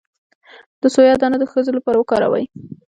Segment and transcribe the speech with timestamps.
[0.81, 2.45] د سویا دانه د ښځو لپاره وکاروئ